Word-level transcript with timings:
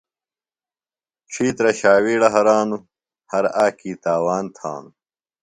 ڇھیترہ 1.31 1.71
شاویڑہ 1.79 2.29
ہرانوۡ، 2.35 2.85
ہر 3.31 3.45
آکی 3.65 3.91
تاوان 4.03 4.45
تھانوۡ 4.55 4.95